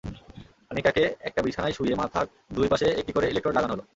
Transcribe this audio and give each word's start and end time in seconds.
আনিকাকে 0.71 1.03
একটা 1.21 1.41
বিছানায় 1.41 1.75
শুইয়ে 1.77 1.95
মাথার 1.95 2.25
দুই 2.55 2.67
পাশে 2.67 2.87
একটি 2.99 3.11
করে 3.13 3.27
ইলেকট্রোড 3.27 3.55
লাগানো 3.55 3.73
হলো। 3.73 3.83